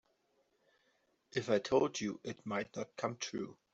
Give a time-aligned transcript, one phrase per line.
[1.31, 3.59] If I told you it might not come true.